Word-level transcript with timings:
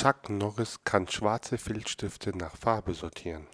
Chuck 0.00 0.30
Norris 0.30 0.78
kann 0.84 1.08
schwarze 1.08 1.58
Filzstifte 1.58 2.30
nach 2.30 2.54
Farbe 2.54 2.94
sortieren. 2.94 3.48